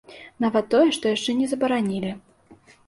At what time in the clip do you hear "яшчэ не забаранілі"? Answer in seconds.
1.15-2.17